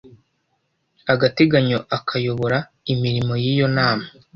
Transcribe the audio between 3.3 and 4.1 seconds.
yiyo nama